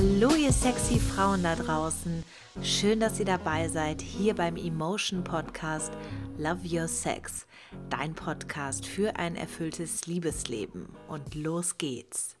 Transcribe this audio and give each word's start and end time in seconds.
Hallo 0.00 0.32
ihr 0.36 0.52
sexy 0.52 1.00
Frauen 1.00 1.42
da 1.42 1.56
draußen. 1.56 2.24
Schön, 2.62 3.00
dass 3.00 3.18
ihr 3.18 3.24
dabei 3.24 3.66
seid 3.66 4.00
hier 4.00 4.32
beim 4.32 4.54
Emotion 4.54 5.24
Podcast 5.24 5.92
Love 6.36 6.60
Your 6.62 6.86
Sex. 6.86 7.48
Dein 7.90 8.14
Podcast 8.14 8.86
für 8.86 9.16
ein 9.16 9.34
erfülltes 9.34 10.06
Liebesleben. 10.06 10.94
Und 11.08 11.34
los 11.34 11.78
geht's. 11.78 12.36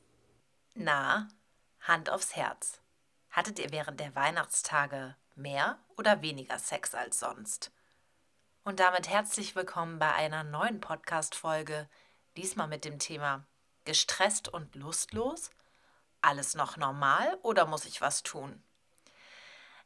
Na, 0.74 1.26
Hand 1.80 2.10
aufs 2.10 2.36
Herz. 2.36 2.80
Hattet 3.30 3.58
ihr 3.58 3.72
während 3.72 3.98
der 3.98 4.14
Weihnachtstage 4.14 5.16
mehr 5.34 5.80
oder 5.96 6.22
weniger 6.22 6.60
Sex 6.60 6.94
als 6.94 7.18
sonst? 7.18 7.72
Und 8.62 8.78
damit 8.78 9.08
herzlich 9.08 9.56
willkommen 9.56 9.98
bei 9.98 10.14
einer 10.14 10.44
neuen 10.44 10.78
Podcast-Folge. 10.78 11.88
Diesmal 12.36 12.68
mit 12.68 12.84
dem 12.84 13.00
Thema 13.00 13.44
Gestresst 13.84 14.46
und 14.46 14.76
lustlos– 14.76 15.50
alles 16.22 16.54
noch 16.54 16.76
normal 16.76 17.38
oder 17.42 17.66
muss 17.66 17.84
ich 17.84 18.00
was 18.00 18.22
tun? 18.22 18.62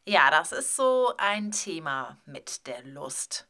Ja, 0.04 0.30
das 0.30 0.50
ist 0.52 0.74
so 0.74 1.14
ein 1.16 1.52
Thema 1.52 2.18
mit 2.24 2.66
der 2.66 2.82
Lust. 2.82 3.46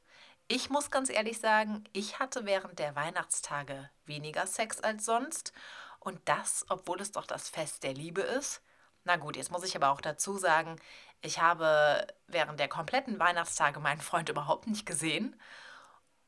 Ich 0.48 0.68
muss 0.68 0.91
ganz 0.91 1.08
ehrlich 1.08 1.41
sagen, 1.41 1.84
ich 1.95 2.18
hatte 2.18 2.45
während 2.45 2.78
der 2.78 2.95
Weihnachtstage 2.95 3.88
weniger 4.05 4.46
Sex 4.46 4.80
als 4.80 5.06
sonst. 5.06 5.55
Und 5.98 6.20
das, 6.27 6.66
obwohl 6.68 7.00
es 7.00 7.12
doch 7.12 7.27
das 7.27 7.48
Fest 7.48 7.84
der 7.84 7.95
Liebe 7.95 8.20
ist. 8.20 8.61
Na 9.05 9.17
gut, 9.17 9.36
jetzt 9.36 9.50
muss 9.50 9.64
ich 9.64 9.74
aber 9.77 9.91
auch 9.91 10.02
dazu 10.02 10.36
sagen, 10.36 10.77
ich 11.22 11.41
habe 11.41 12.06
während 12.27 12.61
der 12.61 12.69
kompletten 12.69 13.19
Weihnachtstage 13.19 13.80
meinen 13.80 14.00
Freund 14.02 14.28
überhaupt 14.28 14.67
nicht 14.67 14.84
gesehen. 14.84 15.41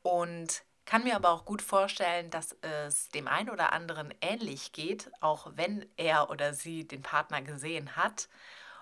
Und 0.01 0.63
kann 0.85 1.03
mir 1.03 1.15
aber 1.15 1.31
auch 1.31 1.45
gut 1.45 1.61
vorstellen, 1.61 2.29
dass 2.29 2.55
es 2.61 3.09
dem 3.09 3.27
einen 3.27 3.49
oder 3.49 3.73
anderen 3.73 4.13
ähnlich 4.21 4.71
geht, 4.71 5.11
auch 5.19 5.51
wenn 5.55 5.85
er 5.97 6.29
oder 6.29 6.53
sie 6.53 6.87
den 6.87 7.01
Partner 7.01 7.41
gesehen 7.41 7.95
hat. 7.95 8.29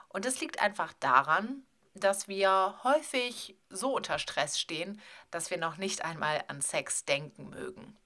Und 0.10 0.26
es 0.26 0.40
liegt 0.42 0.62
einfach 0.62 0.94
daran, 1.00 1.64
dass 1.96 2.28
wir 2.28 2.80
häufig 2.84 3.56
so 3.70 3.96
unter 3.96 4.20
Stress 4.20 4.60
stehen, 4.60 5.02
dass 5.32 5.50
wir 5.50 5.58
noch 5.58 5.78
nicht 5.78 6.04
einmal 6.04 6.44
an 6.48 6.62
Sex 6.62 7.06
denken 7.06 7.50
mögen. 7.50 7.98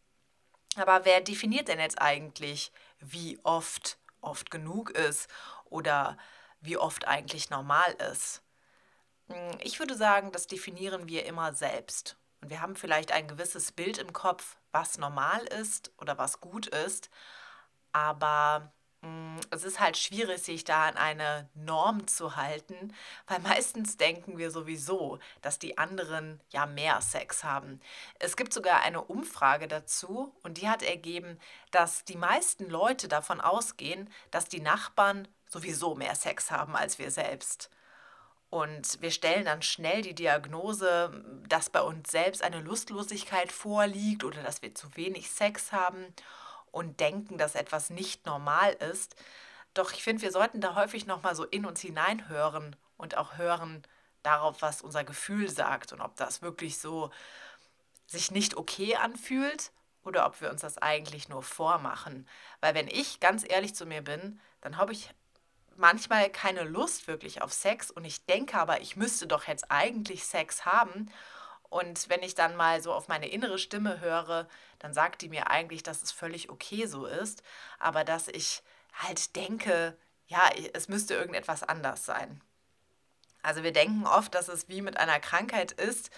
Aber 0.76 1.06
wer 1.06 1.22
definiert 1.22 1.68
denn 1.68 1.80
jetzt 1.80 2.00
eigentlich, 2.00 2.72
wie 3.00 3.40
oft 3.44 3.98
oft 4.22 4.52
genug 4.52 4.92
ist 4.92 5.30
oder 5.66 6.18
wie 6.60 6.78
oft 6.78 7.08
eigentlich 7.08 7.50
normal 7.50 7.92
ist? 8.12 8.42
Hm, 9.30 9.58
ich 9.62 9.80
würde 9.80 9.96
sagen, 9.96 10.32
das 10.32 10.48
definieren 10.48 11.08
wir 11.08 11.26
immer 11.26 11.54
selbst. 11.54 12.18
Und 12.42 12.50
wir 12.50 12.62
haben 12.62 12.76
vielleicht 12.76 13.12
ein 13.12 13.28
gewisses 13.28 13.72
Bild 13.72 13.98
im 13.98 14.14
Kopf, 14.14 14.58
was 14.72 14.98
normal 14.98 15.44
ist 15.46 15.92
oder 15.98 16.18
was 16.18 16.40
gut 16.40 16.68
ist. 16.68 17.10
Aber 17.92 18.72
mh, 19.02 19.10
mm, 19.10 19.40
es 19.52 19.64
ist 19.64 19.80
halt 19.80 19.98
schwierig, 19.98 20.42
sich 20.44 20.64
da 20.64 20.88
an 20.88 20.98
eine 20.98 21.50
Norm 21.56 22.08
zu 22.08 22.36
halten, 22.36 22.94
weil 23.28 23.40
meistens 23.42 23.98
denken 23.98 24.38
wir 24.38 24.52
sowieso, 24.52 25.20
dass 25.42 25.60
die 25.60 25.78
anderen 25.78 26.42
ja 26.50 26.66
mehr 26.66 27.02
Sex 27.02 27.44
haben. 27.44 27.82
Es 28.20 28.36
gibt 28.38 28.54
sogar 28.54 28.82
eine 28.82 29.04
Umfrage 29.04 29.68
dazu 29.68 30.36
und 30.44 30.58
die 30.58 30.70
hat 30.70 30.84
ergeben, 30.84 31.40
dass 31.72 32.06
die 32.06 32.18
meisten 32.18 32.70
Leute 32.70 33.08
davon 33.08 33.42
ausgehen, 33.42 34.12
dass 34.32 34.46
die 34.46 34.62
Nachbarn 34.62 35.28
sowieso 35.50 35.96
mehr 35.96 36.16
Sex 36.16 36.52
haben 36.52 36.76
als 36.76 37.00
wir 37.00 37.12
selbst. 37.12 37.70
Und 38.50 39.02
wir 39.02 39.12
stellen 39.12 39.46
dann 39.46 39.62
schnell 39.62 40.02
die 40.02 40.16
Diagnose, 40.16 41.24
dass 41.50 41.70
bei 41.70 41.82
uns 41.82 42.10
selbst 42.10 42.42
eine 42.42 42.62
Lustlosigkeit 42.62 43.52
vorliegt 43.52 44.24
oder 44.24 44.42
dass 44.42 44.62
wir 44.62 44.74
zu 44.74 44.96
wenig 44.96 45.30
Sex 45.30 45.74
haben 45.74 46.06
und 46.72 47.00
denken, 47.00 47.38
dass 47.38 47.56
etwas 47.56 47.90
nicht 47.90 48.26
normal 48.26 48.74
ist. 48.74 49.16
Doch 49.74 49.92
ich 49.92 50.04
finde, 50.04 50.22
wir 50.22 50.32
sollten 50.32 50.62
da 50.62 50.76
häufig 50.76 51.06
nochmal 51.06 51.36
so 51.36 51.44
in 51.44 51.66
uns 51.66 51.82
hineinhören 51.82 52.76
und 52.96 53.18
auch 53.18 53.38
hören 53.38 53.84
darauf, 54.24 54.62
was 54.62 54.82
unser 54.82 55.04
Gefühl 55.04 55.50
sagt 55.50 55.92
und 55.92 56.02
ob 56.02 56.16
das 56.16 56.42
wirklich 56.42 56.78
so 56.78 57.12
sich 58.06 58.32
nicht 58.32 58.56
okay 58.56 58.96
anfühlt 58.96 59.72
oder 60.04 60.26
ob 60.26 60.40
wir 60.40 60.50
uns 60.50 60.62
das 60.62 60.78
eigentlich 60.78 61.28
nur 61.28 61.44
vormachen. 61.44 62.28
Weil 62.62 62.74
wenn 62.76 62.88
ich 62.88 63.20
ganz 63.20 63.44
ehrlich 63.48 63.76
zu 63.76 63.86
mir 63.86 64.02
bin, 64.02 64.40
dann 64.62 64.78
habe 64.78 64.94
ich 64.94 65.14
manchmal 65.78 66.30
keine 66.30 66.64
Lust 66.64 67.08
wirklich 67.08 67.42
auf 67.42 67.54
Sex 67.54 67.92
und 67.92 68.06
ich 68.06 68.26
denke 68.26 68.58
aber, 68.58 68.82
ich 68.82 68.96
müsste 68.96 69.28
doch 69.28 69.48
jetzt 69.48 69.72
eigentlich 69.72 70.26
Sex 70.26 70.66
haben. 70.66 71.12
Und 71.70 72.10
wenn 72.10 72.24
ich 72.24 72.36
dann 72.36 72.56
mal 72.56 72.82
so 72.82 72.94
auf 72.94 73.08
meine 73.08 73.30
innere 73.30 73.60
Stimme 73.60 74.00
höre, 74.00 74.48
dann 74.80 74.94
sagt 74.94 75.22
die 75.22 75.30
mir 75.30 75.50
eigentlich, 75.50 75.84
dass 75.84 76.02
es 76.02 76.12
völlig 76.12 76.50
okay 76.50 76.86
so 76.86 77.06
ist, 77.06 77.44
aber 77.80 78.04
dass 78.04 78.28
ich 78.28 78.64
halt 78.94 79.36
denke, 79.36 79.98
ja, 80.28 80.50
es 80.74 80.88
müsste 80.88 81.14
irgendetwas 81.14 81.64
anders 81.64 82.06
sein. 82.06 82.42
Also 83.42 83.64
wir 83.64 83.74
denken 83.74 84.06
oft, 84.06 84.34
dass 84.36 84.48
es 84.48 84.68
wie 84.70 84.82
mit 84.82 84.98
einer 84.98 85.20
Krankheit 85.20 85.72
ist 85.72 86.10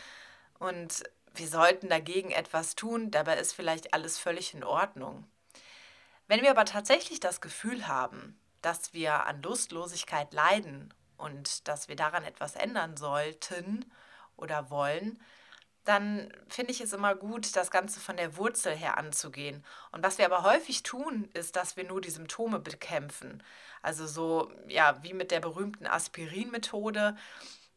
und 0.59 1.03
wir 1.33 1.47
sollten 1.47 1.89
dagegen 1.89 2.31
etwas 2.31 2.75
tun, 2.75 3.11
dabei 3.11 3.37
ist 3.37 3.53
vielleicht 3.53 3.93
alles 3.93 4.17
völlig 4.17 4.53
in 4.53 4.63
Ordnung. 4.63 5.27
Wenn 6.27 6.41
wir 6.41 6.51
aber 6.51 6.65
tatsächlich 6.65 7.19
das 7.19 7.41
Gefühl 7.41 7.87
haben, 7.87 8.39
dass 8.61 8.93
wir 8.93 9.25
an 9.25 9.41
Lustlosigkeit 9.41 10.33
leiden 10.33 10.93
und 11.17 11.67
dass 11.67 11.87
wir 11.87 11.95
daran 11.95 12.23
etwas 12.23 12.55
ändern 12.55 12.97
sollten 12.97 13.85
oder 14.35 14.69
wollen, 14.69 15.19
dann 15.85 16.31
finde 16.47 16.71
ich 16.71 16.81
es 16.81 16.93
immer 16.93 17.15
gut, 17.15 17.55
das 17.55 17.71
Ganze 17.71 17.99
von 17.99 18.17
der 18.17 18.37
Wurzel 18.37 18.75
her 18.75 18.97
anzugehen. 18.97 19.65
Und 19.91 20.03
was 20.03 20.17
wir 20.17 20.25
aber 20.25 20.43
häufig 20.43 20.83
tun, 20.83 21.29
ist, 21.33 21.55
dass 21.55 21.77
wir 21.77 21.83
nur 21.83 21.99
die 21.99 22.11
Symptome 22.11 22.59
bekämpfen. 22.59 23.41
Also 23.81 24.05
so, 24.05 24.51
ja, 24.67 25.01
wie 25.01 25.13
mit 25.13 25.31
der 25.31 25.39
berühmten 25.39 25.87
Aspirin-Methode. 25.87 27.17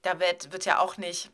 Da 0.03 0.21
wird, 0.21 0.53
wird 0.53 0.65
ja 0.65 0.79
auch 0.79 0.99
nicht 0.99 1.31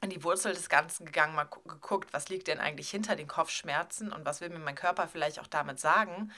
an 0.00 0.10
die 0.10 0.22
Wurzel 0.22 0.52
des 0.52 0.68
Ganzen 0.68 1.06
gegangen, 1.06 1.34
mal 1.34 1.48
geguckt, 1.64 2.12
was 2.12 2.28
liegt 2.28 2.48
denn 2.48 2.60
eigentlich 2.60 2.90
hinter 2.90 3.16
den 3.16 3.26
Kopfschmerzen 3.26 4.12
und 4.12 4.24
was 4.24 4.40
will 4.40 4.50
mir 4.50 4.58
mein 4.58 4.74
Körper 4.74 5.08
vielleicht 5.08 5.40
auch 5.40 5.46
damit 5.46 5.80
sagen. 5.80 6.30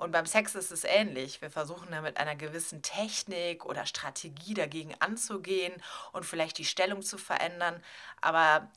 Und 0.00 0.12
beim 0.12 0.24
Sex 0.24 0.54
ist 0.54 0.72
es 0.72 0.84
ähnlich. 0.84 1.42
Wir 1.42 1.50
versuchen 1.50 1.90
da 1.90 2.00
mit 2.00 2.16
einer 2.16 2.34
gewissen 2.34 2.80
Technik 2.80 3.66
oder 3.66 3.84
Strategie 3.84 4.54
dagegen 4.54 4.94
anzugehen 4.98 5.74
und 6.12 6.24
vielleicht 6.24 6.56
die 6.56 6.64
Stellung 6.64 7.02
zu 7.02 7.18
verändern. 7.18 7.82
Aber 8.22 8.70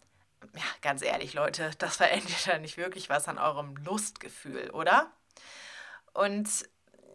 ja, 0.54 0.66
ganz 0.82 1.02
ehrlich, 1.02 1.34
Leute, 1.34 1.72
das 1.78 1.96
verändert 1.96 2.46
ja 2.46 2.60
nicht 2.60 2.76
wirklich 2.76 3.08
was 3.10 3.30
an 3.30 3.38
eurem 3.38 3.78
Lustgefühl, 3.78 4.70
oder? 4.72 5.14
Und 6.12 6.50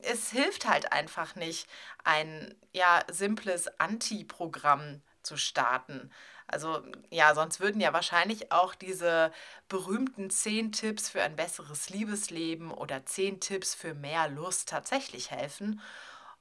es 0.01 0.31
hilft 0.31 0.67
halt 0.67 0.91
einfach 0.91 1.35
nicht, 1.35 1.69
ein 2.03 2.55
ja, 2.73 3.03
simples 3.11 3.69
Anti-Programm 3.79 5.03
zu 5.23 5.37
starten. 5.37 6.11
Also 6.49 6.83
ja, 7.11 7.35
sonst 7.35 7.61
würden 7.61 7.81
ja 7.81 7.93
wahrscheinlich 7.93 8.51
auch 8.53 8.75
diese 8.75 9.33
berühmten 9.69 10.31
zehn 10.31 10.73
Tipps 10.73 11.11
für 11.11 11.23
ein 11.23 11.37
besseres 11.37 11.91
Liebesleben 11.91 12.71
oder 12.71 13.05
zehn 13.05 13.39
Tipps 13.39 13.75
für 13.75 13.95
mehr 13.95 14.29
Lust 14.29 14.69
tatsächlich 14.69 15.31
helfen. 15.31 15.81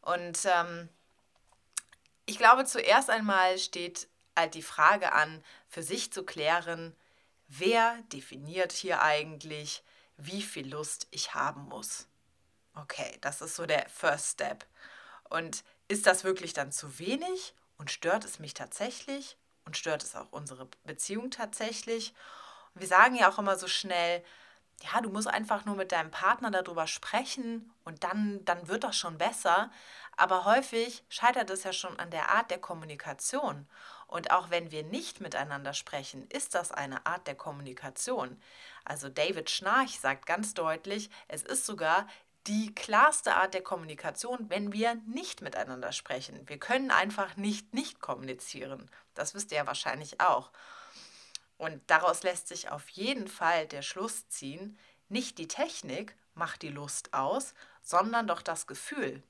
Und 0.02 0.46
ähm, 0.46 0.88
ich 2.26 2.38
glaube, 2.38 2.64
zuerst 2.64 3.10
einmal 3.10 3.58
steht 3.58 4.08
halt 4.36 4.54
die 4.54 4.62
Frage 4.62 5.12
an, 5.12 5.44
für 5.68 5.84
sich 5.84 6.14
zu 6.14 6.24
klären, 6.24 6.96
wer 7.50 7.98
definiert 8.14 8.72
hier 8.72 9.02
eigentlich, 9.02 9.84
wie 10.16 10.42
viel 10.42 10.70
Lust 10.70 11.08
ich 11.12 11.34
haben 11.34 11.64
muss. 11.64 12.08
Okay, 12.76 13.18
das 13.22 13.42
ist 13.42 13.56
so 13.56 13.66
der 13.66 13.90
First 13.90 14.34
Step. 14.34 14.66
Und 15.30 15.64
ist 15.88 16.06
das 16.06 16.24
wirklich 16.24 16.54
dann 16.54 16.72
zu 16.72 17.00
wenig 17.00 17.54
und 17.78 17.92
stört 17.92 18.24
es 18.24 18.40
mich 18.40 18.54
tatsächlich? 18.54 19.38
Und 19.68 19.78
stört 19.78 20.02
es 20.02 20.16
auch 20.16 20.32
unsere 20.32 20.68
Beziehung 20.86 21.30
tatsächlich. 21.30 22.14
Und 22.74 22.82
wir 22.82 22.88
sagen 22.88 23.16
ja 23.16 23.30
auch 23.30 23.38
immer 23.38 23.58
so 23.58 23.68
schnell, 23.68 24.24
ja, 24.82 25.02
du 25.02 25.10
musst 25.10 25.28
einfach 25.28 25.66
nur 25.66 25.76
mit 25.76 25.92
deinem 25.92 26.12
Partner 26.12 26.52
darüber 26.52 26.88
sprechen 26.88 27.72
und 27.84 28.04
dann, 28.04 28.46
dann 28.46 28.68
wird 28.68 28.84
das 28.84 28.96
schon 28.96 29.18
besser. 29.18 29.72
Aber 30.16 30.46
häufig 30.46 31.04
scheitert 31.10 31.50
es 31.50 31.64
ja 31.64 31.74
schon 31.74 32.00
an 32.00 32.12
der 32.12 32.30
Art 32.30 32.50
der 32.50 32.60
Kommunikation. 32.60 33.68
Und 34.08 34.32
auch 34.32 34.50
wenn 34.52 34.72
wir 34.72 34.84
nicht 34.84 35.20
miteinander 35.20 35.74
sprechen, 35.74 36.28
ist 36.30 36.56
das 36.56 36.72
eine 36.72 37.06
Art 37.06 37.28
der 37.28 37.36
Kommunikation. 37.36 38.42
Also 38.86 39.10
David 39.10 39.50
Schnarch 39.50 40.00
sagt 40.00 40.26
ganz 40.26 40.54
deutlich, 40.54 41.10
es 41.28 41.44
ist 41.44 41.66
sogar 41.66 42.08
die 42.48 42.74
klarste 42.74 43.36
Art 43.36 43.54
der 43.54 43.62
Kommunikation, 43.62 44.50
wenn 44.50 44.72
wir 44.72 44.96
nicht 45.06 45.42
miteinander 45.42 45.92
sprechen. 45.92 46.48
Wir 46.48 46.58
können 46.58 46.92
einfach 46.92 47.36
nicht 47.36 47.74
nicht 47.74 48.00
kommunizieren. 48.00 48.90
Das 49.14 49.34
wisst 49.36 49.52
ihr 49.52 49.58
ja 49.58 49.68
wahrscheinlich 49.68 50.22
auch. 50.22 50.52
Und 51.58 51.82
daraus 51.88 52.24
lässt 52.24 52.48
sich 52.48 52.70
auf 52.70 52.88
jeden 52.90 53.28
Fall 53.28 53.68
der 53.68 53.82
Schluss 53.82 54.30
ziehen, 54.30 54.78
nicht 55.10 55.38
die 55.38 55.48
Technik 55.48 56.16
macht 56.36 56.62
die 56.62 56.70
Lust 56.70 57.14
aus, 57.14 57.54
sondern 57.82 58.28
doch 58.28 58.42
das 58.42 58.68
Gefühl. 58.68 59.24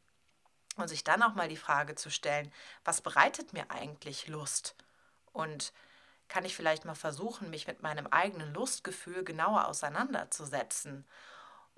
Und 0.75 0.87
sich 0.87 1.03
dann 1.03 1.23
auch 1.23 1.33
mal 1.33 1.47
die 1.47 1.57
Frage 1.57 1.95
zu 1.95 2.11
stellen, 2.11 2.51
was 2.83 3.01
bereitet 3.01 3.53
mir 3.53 3.71
eigentlich 3.71 4.27
Lust? 4.27 4.75
Und 5.31 5.73
kann 6.27 6.45
ich 6.45 6.55
vielleicht 6.55 6.85
mal 6.85 6.95
versuchen, 6.95 7.49
mich 7.49 7.67
mit 7.67 7.81
meinem 7.81 8.07
eigenen 8.07 8.53
Lustgefühl 8.53 9.23
genauer 9.23 9.67
auseinanderzusetzen? 9.67 11.05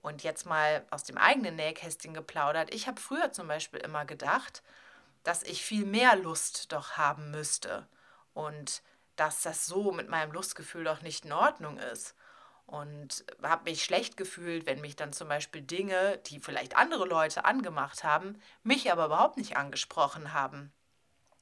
Und 0.02 0.24
jetzt 0.24 0.46
mal 0.46 0.86
aus 0.92 1.04
dem 1.04 1.18
eigenen 1.18 1.56
Nähkästchen 1.56 2.14
geplaudert. 2.14 2.74
Ich 2.74 2.88
habe 2.88 3.02
früher 3.02 3.32
zum 3.32 3.48
Beispiel 3.48 3.80
immer 3.80 4.06
gedacht, 4.06 4.64
dass 5.24 5.44
ich 5.44 5.64
viel 5.64 5.86
mehr 5.86 6.16
Lust 6.16 6.72
doch 6.72 6.92
haben 6.92 7.32
müsste 7.32 7.88
und 8.34 8.82
dass 9.16 9.42
das 9.42 9.66
so 9.66 9.92
mit 9.92 10.08
meinem 10.08 10.32
Lustgefühl 10.32 10.86
doch 10.86 11.02
nicht 11.02 11.26
in 11.26 11.34
Ordnung 11.34 11.78
ist. 11.78 12.16
Und 12.66 13.26
habe 13.42 13.70
mich 13.70 13.84
schlecht 13.84 14.16
gefühlt, 14.16 14.66
wenn 14.66 14.80
mich 14.80 14.96
dann 14.96 15.12
zum 15.12 15.28
Beispiel 15.28 15.62
Dinge, 15.62 16.20
die 16.28 16.40
vielleicht 16.40 16.78
andere 16.78 17.06
Leute 17.06 17.44
angemacht 17.44 18.04
haben, 18.04 18.40
mich 18.64 18.92
aber 18.92 19.08
überhaupt 19.08 19.38
nicht 19.38 19.58
angesprochen 19.58 20.34
haben. 20.34 20.72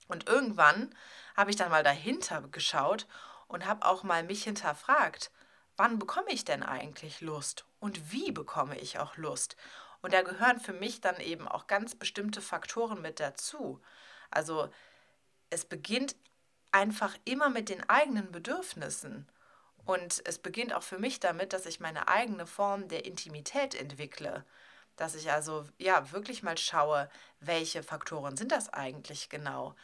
Und 0.08 0.28
irgendwann 0.28 0.96
habe 1.36 1.50
ich 1.50 1.58
dann 1.58 1.70
mal 1.70 1.84
dahinter 1.84 2.42
geschaut 2.44 3.08
und 3.48 3.66
habe 3.66 3.86
auch 3.86 4.04
mal 4.04 4.24
mich 4.24 4.44
hinterfragt, 4.44 5.32
wann 5.78 6.00
bekomme 6.00 6.32
ich 6.32 6.44
denn 6.44 6.64
eigentlich 6.64 7.22
Lust 7.22 7.66
und 7.80 8.12
wie 8.12 8.32
bekomme 8.32 8.78
ich 8.80 9.00
auch 9.00 9.16
Lust? 9.18 9.56
Und 10.02 10.14
da 10.14 10.22
gehören 10.22 10.60
für 10.60 10.74
mich 10.74 11.02
dann 11.02 11.20
eben 11.20 11.48
auch 11.48 11.68
ganz 11.68 11.96
bestimmte 11.96 12.42
Faktoren 12.42 13.02
mit 13.02 13.20
dazu. 13.20 13.82
Also 14.30 14.70
es 15.50 15.66
beginnt 15.66 16.16
einfach 16.72 17.16
immer 17.26 17.50
mit 17.50 17.70
den 17.70 17.88
eigenen 17.90 18.32
Bedürfnissen. 18.32 19.28
Und 19.86 20.22
es 20.26 20.38
beginnt 20.38 20.74
auch 20.74 20.84
für 20.84 21.00
mich 21.00 21.20
damit, 21.20 21.54
dass 21.54 21.66
ich 21.66 21.80
meine 21.80 22.08
eigene 22.08 22.46
Form 22.46 22.88
der 22.90 23.06
Intimität 23.06 23.74
entwickle. 23.74 24.46
Dass 24.98 25.16
ich 25.16 25.32
also 25.32 25.66
ja 25.78 26.12
wirklich 26.12 26.44
mal 26.44 26.58
schaue, 26.58 27.10
welche 27.40 27.84
Faktoren 27.84 28.36
sind 28.36 28.52
das 28.52 28.72
eigentlich 28.74 29.30
genau? 29.30 29.76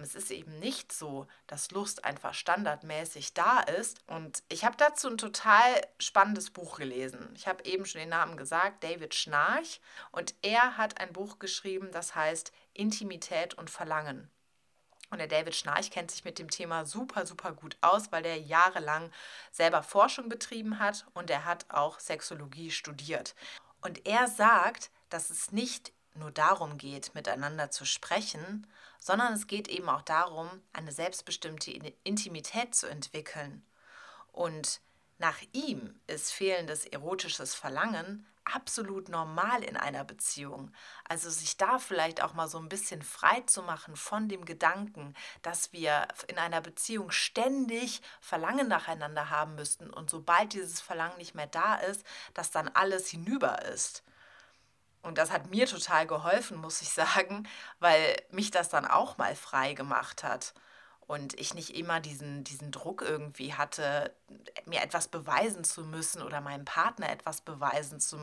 Es 0.00 0.14
ist 0.14 0.30
eben 0.30 0.60
nicht 0.60 0.92
so, 0.92 1.26
dass 1.48 1.72
Lust 1.72 2.04
einfach 2.04 2.32
standardmäßig 2.32 3.34
da 3.34 3.60
ist. 3.60 4.00
Und 4.06 4.44
ich 4.48 4.64
habe 4.64 4.76
dazu 4.76 5.08
ein 5.08 5.18
total 5.18 5.80
spannendes 5.98 6.50
Buch 6.50 6.78
gelesen. 6.78 7.28
Ich 7.34 7.48
habe 7.48 7.64
eben 7.64 7.84
schon 7.84 8.00
den 8.00 8.10
Namen 8.10 8.36
gesagt, 8.36 8.84
David 8.84 9.14
Schnarch. 9.14 9.80
Und 10.12 10.36
er 10.42 10.76
hat 10.76 11.00
ein 11.00 11.12
Buch 11.12 11.40
geschrieben, 11.40 11.90
das 11.90 12.14
heißt 12.14 12.52
Intimität 12.74 13.54
und 13.54 13.70
Verlangen. 13.70 14.30
Und 15.10 15.18
der 15.18 15.26
David 15.26 15.56
Schnarch 15.56 15.90
kennt 15.90 16.10
sich 16.10 16.24
mit 16.24 16.38
dem 16.38 16.50
Thema 16.50 16.84
super, 16.84 17.26
super 17.26 17.52
gut 17.52 17.76
aus, 17.80 18.12
weil 18.12 18.22
der 18.22 18.38
jahrelang 18.38 19.10
selber 19.50 19.82
Forschung 19.82 20.28
betrieben 20.28 20.78
hat 20.78 21.06
und 21.14 21.30
er 21.30 21.44
hat 21.44 21.66
auch 21.70 21.98
Sexologie 21.98 22.70
studiert. 22.70 23.34
Und 23.80 24.06
er 24.06 24.28
sagt, 24.28 24.90
dass 25.08 25.30
es 25.30 25.50
nicht 25.50 25.92
nur 26.18 26.30
darum 26.30 26.78
geht, 26.78 27.14
miteinander 27.14 27.70
zu 27.70 27.84
sprechen, 27.84 28.66
sondern 28.98 29.32
es 29.32 29.46
geht 29.46 29.68
eben 29.68 29.88
auch 29.88 30.02
darum, 30.02 30.48
eine 30.72 30.92
selbstbestimmte 30.92 31.70
Intimität 32.04 32.74
zu 32.74 32.88
entwickeln. 32.88 33.64
Und 34.32 34.80
nach 35.18 35.38
ihm 35.52 35.98
ist 36.06 36.32
fehlendes 36.32 36.84
erotisches 36.84 37.54
Verlangen 37.54 38.26
absolut 38.54 39.08
normal 39.08 39.62
in 39.62 39.76
einer 39.76 40.04
Beziehung. 40.04 40.72
Also 41.08 41.30
sich 41.30 41.56
da 41.56 41.78
vielleicht 41.78 42.22
auch 42.22 42.34
mal 42.34 42.48
so 42.48 42.58
ein 42.58 42.68
bisschen 42.68 43.02
frei 43.02 43.40
zu 43.42 43.62
machen 43.62 43.96
von 43.96 44.28
dem 44.28 44.44
Gedanken, 44.44 45.14
dass 45.42 45.72
wir 45.72 46.08
in 46.28 46.38
einer 46.38 46.60
Beziehung 46.60 47.10
ständig 47.10 48.00
Verlangen 48.20 48.68
nacheinander 48.68 49.30
haben 49.30 49.54
müssten 49.54 49.90
und 49.90 50.10
sobald 50.10 50.52
dieses 50.52 50.80
Verlangen 50.80 51.18
nicht 51.18 51.34
mehr 51.34 51.46
da 51.46 51.76
ist, 51.76 52.04
dass 52.34 52.50
dann 52.50 52.68
alles 52.68 53.08
hinüber 53.08 53.62
ist. 53.62 54.02
Und 55.02 55.18
das 55.18 55.30
hat 55.30 55.50
mir 55.50 55.66
total 55.66 56.06
geholfen, 56.06 56.58
muss 56.58 56.82
ich 56.82 56.90
sagen, 56.90 57.48
weil 57.80 58.16
mich 58.30 58.50
das 58.50 58.68
dann 58.68 58.84
auch 58.84 59.18
mal 59.18 59.34
frei 59.34 59.74
gemacht 59.74 60.24
hat. 60.24 60.54
Und 61.06 61.38
ich 61.40 61.54
nicht 61.54 61.74
immer 61.74 62.00
diesen, 62.00 62.44
diesen 62.44 62.70
Druck 62.70 63.00
irgendwie 63.00 63.54
hatte, 63.54 64.14
mir 64.66 64.82
etwas 64.82 65.08
beweisen 65.08 65.64
zu 65.64 65.84
müssen 65.84 66.22
oder 66.22 66.42
meinem 66.42 66.66
Partner 66.66 67.08
etwas 67.08 67.40
beweisen 67.40 67.98
zu, 67.98 68.18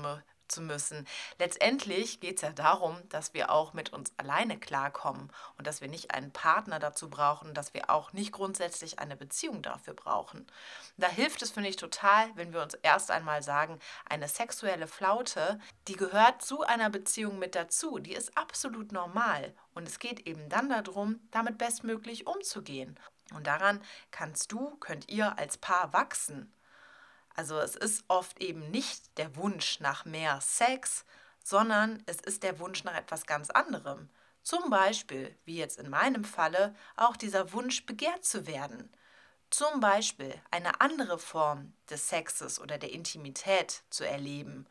zu 0.48 0.62
müssen. 0.62 1.08
Letztendlich 1.40 2.20
geht 2.20 2.38
es 2.38 2.42
ja 2.42 2.52
darum, 2.52 2.98
dass 3.10 3.34
wir 3.34 3.50
auch 3.50 3.74
mit 3.74 3.94
uns 3.94 4.12
alleine 4.18 4.60
klarkommen 4.60 5.32
und 5.58 5.68
dass 5.68 5.82
wir 5.82 5.88
nicht 5.88 6.12
einen 6.12 6.32
Partner 6.32 6.80
dazu 6.80 7.10
brauchen, 7.10 7.54
dass 7.54 7.74
wir 7.74 7.90
auch 7.90 8.14
nicht 8.14 8.32
grundsätzlich 8.32 9.00
eine 9.00 9.16
Beziehung 9.16 9.62
dafür 9.62 9.94
brauchen. 9.94 10.46
Da 10.98 11.08
hilft 11.08 11.42
es, 11.42 11.52
finde 11.52 11.70
ich, 11.70 11.76
total, 11.76 12.30
wenn 12.36 12.54
wir 12.54 12.62
uns 12.62 12.74
erst 12.76 13.12
einmal 13.12 13.44
sagen, 13.44 13.80
eine 14.10 14.28
sexuelle 14.28 14.88
Flaute, 14.88 15.60
die 15.88 15.96
gehört 15.96 16.42
zu 16.42 16.62
einer 16.64 16.90
Beziehung 16.90 17.40
mit 17.40 17.56
dazu, 17.56 18.00
die 18.00 18.14
ist 18.14 18.38
absolut 18.38 18.92
normal. 18.92 19.54
Und 19.74 19.88
es 19.88 20.00
geht 20.00 20.26
eben 20.28 20.48
dann 20.50 20.70
darum, 20.70 21.20
damit 21.32 21.58
bestmöglich 21.58 22.28
umzugehen. 22.28 22.98
Und 23.34 23.48
daran 23.48 23.82
kannst 24.12 24.52
du, 24.52 24.78
könnt 24.78 25.10
ihr 25.10 25.38
als 25.38 25.58
Paar 25.58 25.94
wachsen. 25.94 26.55
Also 27.36 27.60
es 27.60 27.76
ist 27.76 28.06
oft 28.08 28.42
eben 28.42 28.72
nicht 28.72 29.18
der 29.18 29.36
Wunsch 29.36 29.80
nach 29.80 30.06
mehr 30.06 30.40
Sex, 30.42 31.06
sondern 31.44 32.02
es 32.06 32.18
ist 32.18 32.44
der 32.44 32.60
Wunsch 32.60 32.84
nach 32.84 32.96
etwas 32.96 33.26
ganz 33.26 33.50
anderem. 33.50 34.10
Zum 34.42 34.70
Beispiel, 34.70 35.38
wie 35.44 35.58
jetzt 35.58 35.80
in 35.80 35.90
meinem 35.90 36.24
Falle, 36.24 36.76
auch 36.96 37.18
dieser 37.18 37.52
Wunsch 37.52 37.86
begehrt 37.86 38.24
zu 38.24 38.48
werden. 38.48 38.90
Zum 39.50 39.80
Beispiel 39.80 40.34
eine 40.52 40.82
andere 40.82 41.20
Form 41.20 41.74
des 41.90 42.10
Sexes 42.10 42.60
oder 42.60 42.78
der 42.78 42.92
Intimität 42.92 43.84
zu 43.90 44.08
erleben. 44.08 44.68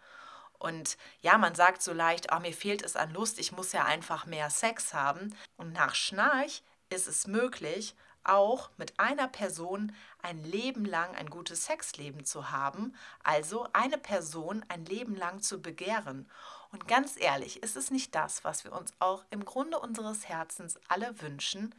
Und 0.58 0.96
ja, 1.20 1.38
man 1.38 1.54
sagt 1.54 1.82
so 1.82 1.92
leicht, 1.92 2.32
oh, 2.32 2.40
mir 2.40 2.52
fehlt 2.52 2.82
es 2.82 2.96
an 2.96 3.12
Lust, 3.12 3.38
ich 3.38 3.52
muss 3.52 3.72
ja 3.72 3.84
einfach 3.84 4.26
mehr 4.26 4.50
Sex 4.50 4.94
haben. 4.94 5.34
Und 5.56 5.72
nach 5.72 5.94
Schnarch 5.94 6.62
ist 6.88 7.06
es 7.06 7.26
möglich, 7.26 7.94
auch 8.24 8.70
mit 8.76 8.98
einer 8.98 9.28
Person 9.28 9.92
ein 10.22 10.42
Leben 10.42 10.84
lang 10.84 11.14
ein 11.14 11.30
gutes 11.30 11.66
Sexleben 11.66 12.24
zu 12.24 12.50
haben, 12.50 12.94
also 13.22 13.66
eine 13.72 13.98
Person 13.98 14.64
ein 14.68 14.84
Leben 14.84 15.16
lang 15.16 15.42
zu 15.42 15.60
begehren. 15.60 16.28
Und 16.72 16.88
ganz 16.88 17.16
ehrlich, 17.16 17.62
ist 17.62 17.76
es 17.76 17.90
nicht 17.90 18.14
das, 18.14 18.42
was 18.42 18.64
wir 18.64 18.72
uns 18.72 18.92
auch 18.98 19.24
im 19.30 19.44
Grunde 19.44 19.78
unseres 19.78 20.28
Herzens 20.28 20.78
alle 20.88 21.20
wünschen? 21.22 21.74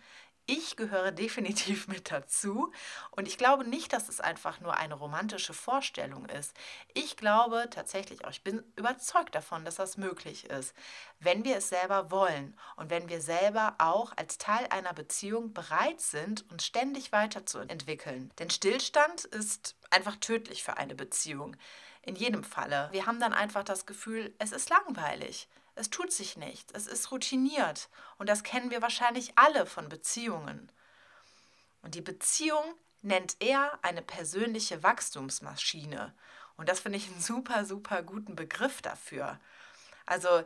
Ich 0.47 0.75
gehöre 0.75 1.11
definitiv 1.11 1.87
mit 1.87 2.11
dazu 2.11 2.71
und 3.11 3.27
ich 3.27 3.37
glaube 3.37 3.67
nicht, 3.67 3.93
dass 3.93 4.09
es 4.09 4.19
einfach 4.19 4.59
nur 4.59 4.77
eine 4.77 4.93
romantische 4.93 5.53
Vorstellung 5.53 6.25
ist. 6.27 6.55
Ich 6.93 7.17
glaube 7.17 7.67
tatsächlich, 7.71 8.19
ich 8.29 8.43
bin 8.43 8.63
überzeugt 8.75 9.33
davon, 9.33 9.65
dass 9.65 9.75
das 9.75 9.97
möglich 9.97 10.45
ist, 10.49 10.75
wenn 11.19 11.43
wir 11.43 11.57
es 11.57 11.69
selber 11.69 12.11
wollen 12.11 12.55
und 12.75 12.89
wenn 12.89 13.09
wir 13.09 13.21
selber 13.21 13.75
auch 13.79 14.13
als 14.17 14.37
Teil 14.37 14.67
einer 14.69 14.93
Beziehung 14.93 15.53
bereit 15.53 15.99
sind, 15.99 16.49
uns 16.51 16.65
ständig 16.65 17.11
weiterzuentwickeln. 17.11 18.31
Denn 18.37 18.51
Stillstand 18.51 19.25
ist 19.25 19.75
einfach 19.89 20.15
tödlich 20.17 20.63
für 20.63 20.77
eine 20.77 20.95
Beziehung. 20.95 21.57
In 22.03 22.15
jedem 22.15 22.43
Falle. 22.43 22.89
Wir 22.91 23.07
haben 23.07 23.19
dann 23.19 23.33
einfach 23.33 23.63
das 23.63 23.87
Gefühl, 23.87 24.31
es 24.37 24.51
ist 24.51 24.69
langweilig. 24.69 25.47
Es 25.75 25.89
tut 25.89 26.11
sich 26.11 26.37
nichts, 26.37 26.71
es 26.73 26.87
ist 26.87 27.11
routiniert 27.11 27.89
und 28.17 28.29
das 28.29 28.43
kennen 28.43 28.71
wir 28.71 28.81
wahrscheinlich 28.81 29.37
alle 29.37 29.65
von 29.65 29.89
Beziehungen. 29.89 30.71
Und 31.81 31.95
die 31.95 32.01
Beziehung 32.01 32.63
nennt 33.01 33.35
er 33.39 33.77
eine 33.83 34.01
persönliche 34.01 34.81
Wachstumsmaschine. 34.81 36.13
Und 36.57 36.69
das 36.69 36.79
finde 36.79 36.97
ich 36.97 37.07
einen 37.11 37.21
super, 37.21 37.65
super 37.65 38.01
guten 38.01 38.35
Begriff 38.35 38.81
dafür. 38.81 39.39
Also 40.05 40.43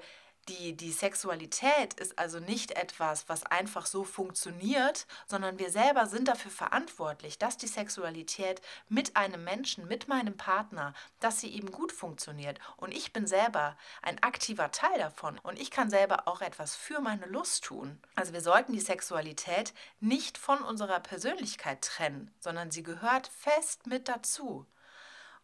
die, 0.49 0.75
die 0.75 0.91
Sexualität 0.91 1.93
ist 1.93 2.17
also 2.17 2.39
nicht 2.39 2.71
etwas, 2.71 3.29
was 3.29 3.45
einfach 3.45 3.85
so 3.85 4.03
funktioniert, 4.03 5.05
sondern 5.27 5.59
wir 5.59 5.69
selber 5.69 6.07
sind 6.07 6.27
dafür 6.27 6.51
verantwortlich, 6.51 7.37
dass 7.37 7.57
die 7.57 7.67
Sexualität 7.67 8.61
mit 8.89 9.15
einem 9.15 9.43
Menschen, 9.43 9.87
mit 9.87 10.07
meinem 10.07 10.35
Partner, 10.35 10.93
dass 11.19 11.39
sie 11.39 11.53
eben 11.53 11.71
gut 11.71 11.91
funktioniert. 11.91 12.59
Und 12.77 12.93
ich 12.93 13.13
bin 13.13 13.27
selber 13.27 13.77
ein 14.01 14.21
aktiver 14.23 14.71
Teil 14.71 14.97
davon 14.97 15.37
und 15.39 15.59
ich 15.59 15.71
kann 15.71 15.89
selber 15.89 16.27
auch 16.27 16.41
etwas 16.41 16.75
für 16.75 16.99
meine 16.99 17.27
Lust 17.27 17.63
tun. 17.63 17.99
Also 18.15 18.33
wir 18.33 18.41
sollten 18.41 18.73
die 18.73 18.79
Sexualität 18.79 19.73
nicht 19.99 20.37
von 20.37 20.61
unserer 20.61 20.99
Persönlichkeit 20.99 21.81
trennen, 21.81 22.33
sondern 22.39 22.71
sie 22.71 22.83
gehört 22.83 23.27
fest 23.27 23.85
mit 23.85 24.07
dazu. 24.09 24.65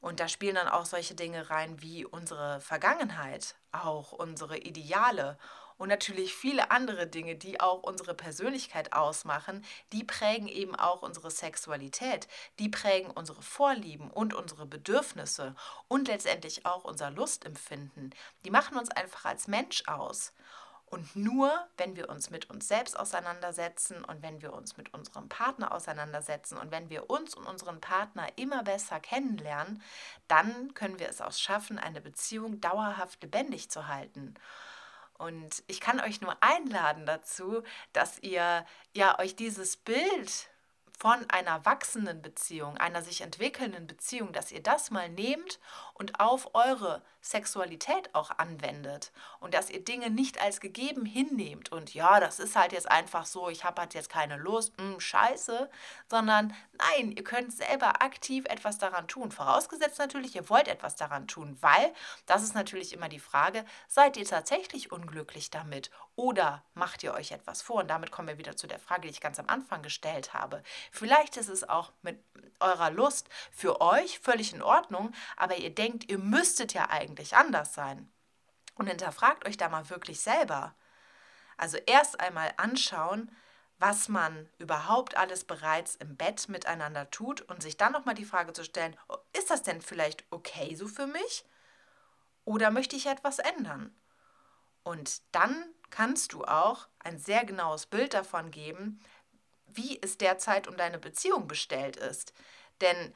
Und 0.05 0.19
da 0.19 0.27
spielen 0.27 0.53
dann 0.53 0.67
auch 0.67 0.85
solche 0.85 1.15
Dinge 1.15 1.49
rein 1.49 1.81
wie 1.81 2.05
unsere 2.05 2.61
Vergangenheit, 2.61 3.55
auch 3.71 4.11
unsere 4.11 4.59
Ideale 4.59 5.39
und 5.77 5.89
natürlich 5.89 6.35
viele 6.35 6.69
andere 6.69 7.07
Dinge, 7.07 7.35
die 7.35 7.59
auch 7.59 7.81
unsere 7.81 8.13
Persönlichkeit 8.13 8.93
ausmachen, 8.93 9.65
die 9.93 10.03
prägen 10.03 10.47
eben 10.47 10.75
auch 10.75 11.01
unsere 11.01 11.31
Sexualität, 11.31 12.27
die 12.59 12.69
prägen 12.69 13.09
unsere 13.09 13.41
Vorlieben 13.41 14.11
und 14.11 14.35
unsere 14.35 14.67
Bedürfnisse 14.67 15.55
und 15.87 16.07
letztendlich 16.07 16.67
auch 16.67 16.83
unser 16.83 17.09
Lustempfinden. 17.09 18.13
Die 18.45 18.51
machen 18.51 18.77
uns 18.77 18.91
einfach 18.91 19.25
als 19.25 19.47
Mensch 19.47 19.81
aus. 19.87 20.33
Und 20.95 21.13
nur 21.13 21.51
wenn 21.75 21.97
wir 21.97 22.07
uns 22.07 22.29
mit 22.29 22.49
uns 22.49 22.69
selbst 22.69 22.97
auseinandersetzen 22.97 24.05
und 24.05 24.21
wenn 24.21 24.41
wir 24.41 24.53
uns 24.53 24.77
mit 24.77 24.93
unserem 24.93 25.27
Partner 25.27 25.73
auseinandersetzen 25.73 26.57
und 26.57 26.71
wenn 26.71 26.89
wir 26.89 27.09
uns 27.09 27.35
und 27.35 27.45
unseren 27.45 27.81
Partner 27.81 28.29
immer 28.37 28.63
besser 28.63 29.01
kennenlernen, 29.01 29.83
dann 30.29 30.73
können 30.73 30.97
wir 30.97 31.09
es 31.09 31.19
auch 31.19 31.33
schaffen, 31.33 31.79
eine 31.79 31.99
Beziehung 31.99 32.61
dauerhaft 32.61 33.21
lebendig 33.21 33.69
zu 33.69 33.89
halten. 33.89 34.35
Und 35.17 35.63
ich 35.67 35.81
kann 35.81 35.99
euch 35.99 36.21
nur 36.21 36.41
einladen 36.41 37.05
dazu, 37.05 37.61
dass 37.91 38.19
ihr 38.19 38.65
ja 38.93 39.19
euch 39.19 39.35
dieses 39.35 39.75
Bild 39.75 40.47
von 40.97 41.29
einer 41.29 41.65
wachsenden 41.65 42.21
Beziehung, 42.21 42.77
einer 42.77 43.01
sich 43.01 43.19
entwickelnden 43.19 43.85
Beziehung, 43.85 44.31
dass 44.31 44.49
ihr 44.53 44.63
das 44.63 44.91
mal 44.91 45.09
nehmt 45.09 45.59
und 45.95 46.19
auf 46.19 46.53
eure 46.53 47.01
Sexualität 47.21 48.13
auch 48.13 48.29
anwendet 48.37 49.11
und 49.39 49.55
dass 49.55 49.71
ihr 49.71 49.83
Dinge 49.83 50.11
nicht 50.11 50.39
als 50.39 50.59
gegeben 50.59 51.05
hinnehmt 51.05 51.71
und 51.71 51.93
ja, 51.93 52.19
das 52.19 52.39
ist 52.39 52.55
halt 52.55 52.71
jetzt 52.71 52.89
einfach 52.89 53.25
so, 53.25 53.49
ich 53.49 53.63
habe 53.63 53.81
halt 53.81 53.95
jetzt 53.95 54.09
keine 54.09 54.37
Lust, 54.37 54.77
mh, 54.77 54.83
hm, 54.93 54.99
scheiße, 54.99 55.69
sondern 56.07 56.53
nein, 56.73 57.11
ihr 57.11 57.23
könnt 57.23 57.51
selber 57.51 58.03
aktiv 58.03 58.45
etwas 58.45 58.77
daran 58.77 59.07
tun. 59.07 59.31
Vorausgesetzt 59.31 59.97
natürlich, 59.97 60.35
ihr 60.35 60.49
wollt 60.49 60.67
etwas 60.67 60.95
daran 60.95 61.27
tun, 61.27 61.57
weil 61.61 61.93
das 62.27 62.43
ist 62.43 62.53
natürlich 62.53 62.93
immer 62.93 63.09
die 63.09 63.19
Frage, 63.19 63.65
seid 63.87 64.17
ihr 64.17 64.25
tatsächlich 64.25 64.91
unglücklich 64.91 65.49
damit 65.49 65.89
oder 66.15 66.63
macht 66.73 67.03
ihr 67.03 67.13
euch 67.13 67.31
etwas 67.31 67.61
vor? 67.61 67.77
Und 67.81 67.87
damit 67.87 68.11
kommen 68.11 68.27
wir 68.27 68.37
wieder 68.37 68.55
zu 68.55 68.67
der 68.67 68.79
Frage, 68.79 69.03
die 69.03 69.09
ich 69.09 69.21
ganz 69.21 69.39
am 69.39 69.47
Anfang 69.49 69.81
gestellt 69.81 70.33
habe. 70.33 70.61
Vielleicht 70.91 71.37
ist 71.37 71.49
es 71.49 71.67
auch 71.67 71.91
mit 72.03 72.19
eurer 72.59 72.89
Lust 72.89 73.27
für 73.51 73.81
euch 73.81 74.19
völlig 74.19 74.53
in 74.53 74.61
Ordnung, 74.61 75.11
aber 75.37 75.57
ihr 75.57 75.73
denkt, 75.73 75.84
ihr 76.09 76.17
müsstet 76.17 76.73
ja 76.73 76.89
eigentlich 76.89 77.35
anders 77.35 77.73
sein. 77.73 78.11
Und 78.75 78.87
hinterfragt 78.87 79.47
euch 79.47 79.57
da 79.57 79.69
mal 79.69 79.89
wirklich 79.89 80.19
selber. 80.19 80.75
Also 81.57 81.77
erst 81.85 82.19
einmal 82.19 82.53
anschauen, 82.57 83.31
was 83.77 84.09
man 84.09 84.49
überhaupt 84.57 85.17
alles 85.17 85.43
bereits 85.43 85.95
im 85.95 86.15
Bett 86.15 86.47
miteinander 86.49 87.09
tut 87.11 87.41
und 87.41 87.61
sich 87.61 87.77
dann 87.77 87.91
nochmal 87.91 88.15
die 88.15 88.25
Frage 88.25 88.53
zu 88.53 88.63
stellen, 88.63 88.97
oh, 89.09 89.17
ist 89.37 89.49
das 89.49 89.63
denn 89.63 89.81
vielleicht 89.81 90.25
okay 90.29 90.75
so 90.75 90.87
für 90.87 91.07
mich? 91.07 91.45
Oder 92.45 92.71
möchte 92.71 92.95
ich 92.95 93.07
etwas 93.07 93.39
ändern? 93.39 93.93
Und 94.83 95.21
dann 95.33 95.65
kannst 95.89 96.33
du 96.33 96.43
auch 96.45 96.87
ein 96.99 97.17
sehr 97.17 97.43
genaues 97.43 97.85
Bild 97.85 98.13
davon 98.13 98.51
geben, 98.51 98.99
wie 99.67 99.99
es 100.01 100.17
derzeit 100.17 100.67
um 100.67 100.77
deine 100.77 100.99
Beziehung 100.99 101.47
bestellt 101.47 101.97
ist. 101.97 102.33
Denn, 102.81 103.13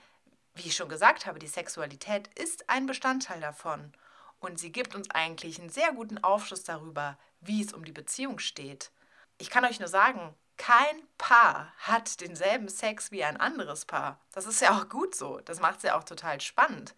wie 0.55 0.67
ich 0.67 0.75
schon 0.75 0.89
gesagt 0.89 1.25
habe, 1.25 1.39
die 1.39 1.47
Sexualität 1.47 2.27
ist 2.39 2.69
ein 2.69 2.85
Bestandteil 2.85 3.39
davon. 3.39 3.91
Und 4.39 4.59
sie 4.59 4.71
gibt 4.71 4.95
uns 4.95 5.09
eigentlich 5.11 5.59
einen 5.59 5.69
sehr 5.69 5.91
guten 5.93 6.17
Aufschluss 6.23 6.63
darüber, 6.63 7.17
wie 7.41 7.63
es 7.63 7.73
um 7.73 7.83
die 7.83 7.91
Beziehung 7.91 8.39
steht. 8.39 8.91
Ich 9.37 9.49
kann 9.49 9.65
euch 9.65 9.79
nur 9.79 9.89
sagen, 9.89 10.33
kein 10.57 11.07
Paar 11.17 11.73
hat 11.77 12.19
denselben 12.21 12.67
Sex 12.67 13.11
wie 13.11 13.23
ein 13.23 13.37
anderes 13.37 13.85
Paar. 13.85 14.19
Das 14.33 14.45
ist 14.45 14.61
ja 14.61 14.77
auch 14.77 14.89
gut 14.89 15.15
so. 15.15 15.39
Das 15.39 15.61
macht 15.61 15.77
es 15.77 15.83
ja 15.83 15.97
auch 15.97 16.03
total 16.03 16.41
spannend. 16.41 16.95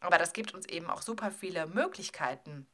Aber 0.00 0.18
das 0.18 0.32
gibt 0.32 0.54
uns 0.54 0.66
eben 0.66 0.88
auch 0.88 1.02
super 1.02 1.30
viele 1.30 1.66
Möglichkeiten. 1.66 2.66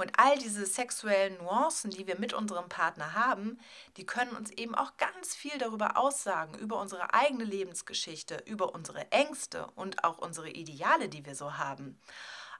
Und 0.00 0.12
all 0.16 0.38
diese 0.38 0.64
sexuellen 0.64 1.38
Nuancen, 1.38 1.90
die 1.90 2.06
wir 2.06 2.20
mit 2.20 2.32
unserem 2.32 2.68
Partner 2.68 3.14
haben, 3.14 3.58
die 3.96 4.06
können 4.06 4.36
uns 4.36 4.52
eben 4.52 4.76
auch 4.76 4.96
ganz 4.96 5.34
viel 5.34 5.58
darüber 5.58 5.96
aussagen, 5.96 6.56
über 6.56 6.80
unsere 6.80 7.12
eigene 7.12 7.42
Lebensgeschichte, 7.42 8.36
über 8.46 8.74
unsere 8.74 9.10
Ängste 9.10 9.66
und 9.74 10.04
auch 10.04 10.18
unsere 10.18 10.50
Ideale, 10.50 11.08
die 11.08 11.26
wir 11.26 11.34
so 11.34 11.58
haben. 11.58 12.00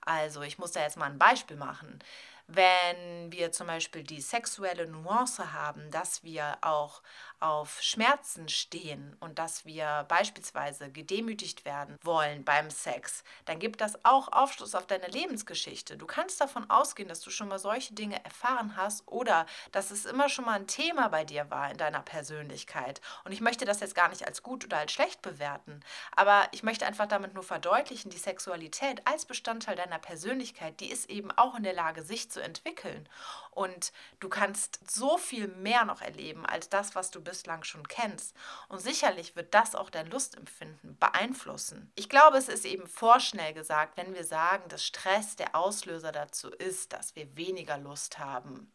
Also 0.00 0.42
ich 0.42 0.59
muss 0.59 0.73
da 0.73 0.80
jetzt 0.80 0.97
mal 0.97 1.07
ein 1.11 1.18
Beispiel 1.18 1.57
machen. 1.57 2.00
Wenn 2.49 3.30
wir 3.30 3.52
zum 3.52 3.66
Beispiel 3.66 4.02
die 4.02 4.23
sexuelle 4.23 4.88
Nuance 4.88 5.52
haben, 5.52 5.90
dass 5.90 6.25
wir 6.25 6.59
auch 6.62 7.02
auf 7.40 7.80
Schmerzen 7.83 8.49
stehen 8.49 9.16
und 9.21 9.38
dass 9.38 9.64
wir 9.64 10.04
beispielsweise 10.09 10.90
gedemütigt 10.90 11.64
werden 11.64 11.99
wollen 12.02 12.45
beim 12.45 12.71
Sex, 12.71 13.23
dann 13.45 13.59
gibt 13.59 13.80
das 13.80 14.04
auch 14.04 14.33
Aufschluss 14.33 14.75
auf 14.75 14.87
deine 14.87 15.07
Lebensgeschichte. 15.09 15.97
Du 15.97 16.07
kannst 16.07 16.40
davon 16.40 16.68
ausgehen, 16.71 17.09
dass 17.09 17.21
du 17.21 17.30
schon 17.30 17.49
mal 17.49 17.59
solche 17.59 17.95
Dinge 17.95 18.23
erfahren 18.25 18.76
hast 18.76 19.07
oder 19.07 19.47
dass 19.73 19.90
es 19.90 20.04
immer 20.04 20.28
schon 20.28 20.45
mal 20.45 20.59
ein 20.59 20.66
Thema 20.66 21.09
bei 21.09 21.25
dir 21.25 21.50
war 21.50 21.71
in 21.71 21.76
deiner 21.78 22.02
Persönlichkeit. 22.02 23.00
Und 23.25 23.33
ich 23.33 23.40
möchte 23.40 23.64
das 23.64 23.80
jetzt 23.80 23.95
gar 23.95 24.09
nicht 24.09 24.26
als 24.26 24.42
gut 24.42 24.64
oder 24.64 24.78
als 24.78 24.92
schlecht 24.92 25.23
bewerten, 25.23 25.80
aber 26.12 26.49
ich 26.52 26.62
möchte 26.62 26.87
einfach 26.87 27.07
damit 27.07 27.35
nur 27.35 27.42
verdeutlichen, 27.42 28.11
die 28.11 28.18
Sexualität 28.18 29.07
als 29.07 29.25
Bestandteil 29.25 29.76
deiner 29.76 29.99
Persönlichkeit, 29.99 30.80
die 30.80 30.90
ist 30.90 31.09
eben 31.11 31.30
auch 31.33 31.54
in 31.54 31.62
der 31.62 31.75
Lage, 31.75 32.02
sich 32.02 32.30
zu 32.30 32.42
entwickeln. 32.42 33.09
Und 33.50 33.92
du 34.21 34.28
kannst 34.28 34.78
so 34.88 35.18
viel 35.18 35.49
mehr 35.49 35.85
noch 35.85 36.00
erleben 36.00 36.47
als 36.47 36.68
das, 36.68 36.95
was 36.95 37.11
du 37.11 37.21
bislang 37.28 37.62
schon 37.62 37.87
kennst. 37.87 38.35
Und 38.68 38.80
sicherlich 38.80 39.37
wird 39.37 39.52
das 39.52 39.75
auch 39.75 39.90
dein 39.90 40.11
Lustempfinden 40.11 40.97
beeinflussen. 40.99 41.92
Ich 41.94 42.08
glaube, 42.08 42.38
es 42.38 42.49
ist 42.49 42.64
eben 42.64 42.87
vorschnell 42.87 43.52
gesagt, 43.52 43.97
wenn 43.97 44.14
wir 44.14 44.25
sagen, 44.25 44.68
dass 44.68 44.85
Stress 44.85 45.37
der 45.37 45.54
Auslöser 45.54 46.12
dazu 46.12 46.50
ist, 46.50 46.92
dass 46.92 47.14
wir 47.16 47.37
weniger 47.37 47.76
Lust 47.76 48.18
haben. 48.18 48.73